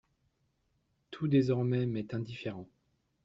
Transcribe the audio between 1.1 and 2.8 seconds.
Tout désormais m'est indifférent.